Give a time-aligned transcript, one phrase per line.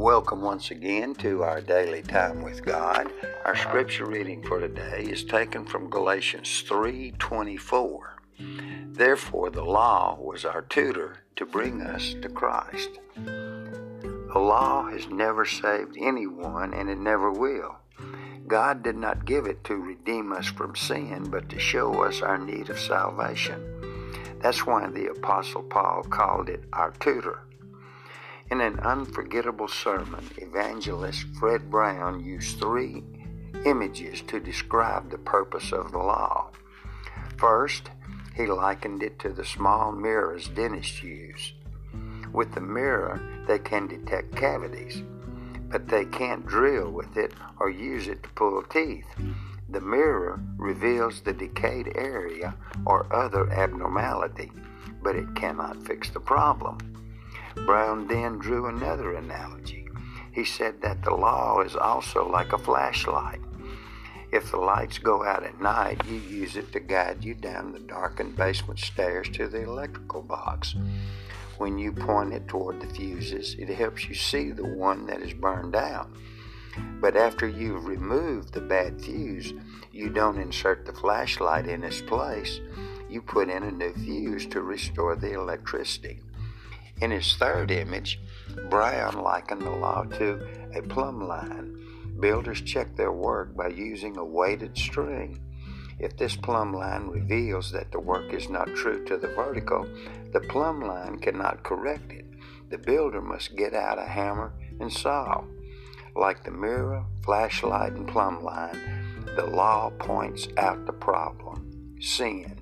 [0.00, 3.12] Welcome once again to our daily time with God.
[3.44, 8.14] Our scripture reading for today is taken from Galatians 3:24.
[8.94, 12.98] Therefore the law was our tutor to bring us to Christ.
[13.14, 17.76] The law has never saved anyone and it never will.
[18.46, 22.38] God did not give it to redeem us from sin, but to show us our
[22.38, 23.60] need of salvation.
[24.40, 27.40] That's why the Apostle Paul called it our tutor.
[28.50, 33.04] In an unforgettable sermon, evangelist Fred Brown used three
[33.64, 36.50] images to describe the purpose of the law.
[37.36, 37.90] First,
[38.34, 41.52] he likened it to the small mirrors dentists use.
[42.32, 45.04] With the mirror, they can detect cavities,
[45.70, 49.06] but they can't drill with it or use it to pull teeth.
[49.68, 54.50] The mirror reveals the decayed area or other abnormality,
[55.04, 56.99] but it cannot fix the problem.
[57.54, 59.88] Brown then drew another analogy.
[60.32, 63.40] He said that the law is also like a flashlight.
[64.32, 67.80] If the lights go out at night, you use it to guide you down the
[67.80, 70.76] darkened basement stairs to the electrical box.
[71.58, 75.34] When you point it toward the fuses, it helps you see the one that is
[75.34, 76.08] burned out.
[77.00, 79.52] But after you've removed the bad fuse,
[79.90, 82.60] you don't insert the flashlight in its place.
[83.08, 86.20] You put in a new fuse to restore the electricity.
[87.00, 88.20] In his third image,
[88.68, 91.76] Brown likened the law to a plumb line.
[92.20, 95.40] Builders check their work by using a weighted string.
[95.98, 99.86] If this plumb line reveals that the work is not true to the vertical,
[100.32, 102.26] the plumb line cannot correct it.
[102.68, 105.44] The builder must get out a hammer and saw.
[106.14, 112.60] Like the mirror, flashlight, and plumb line, the law points out the problem, sin,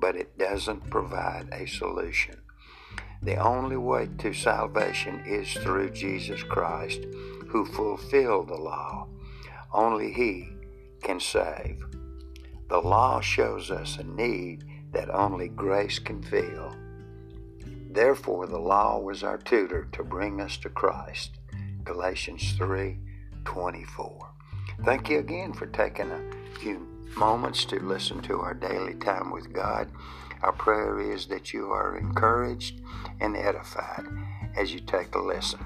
[0.00, 2.36] but it doesn't provide a solution.
[3.26, 7.00] The only way to salvation is through Jesus Christ,
[7.48, 9.08] who fulfilled the law.
[9.74, 10.48] Only He
[11.02, 11.84] can save.
[12.68, 16.76] The law shows us a need that only grace can fill.
[17.90, 21.32] Therefore, the law was our tutor to bring us to Christ.
[21.82, 22.96] Galatians 3
[23.44, 24.30] 24.
[24.84, 26.86] Thank you again for taking a few
[27.16, 29.90] moments to listen to our daily time with God.
[30.42, 32.80] Our prayer is that you are encouraged
[33.20, 34.04] and edified
[34.56, 35.64] as you take a listen.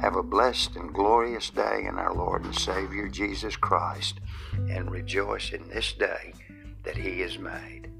[0.00, 4.20] Have a blessed and glorious day in our Lord and Savior Jesus Christ
[4.70, 6.32] and rejoice in this day
[6.84, 7.90] that He has made.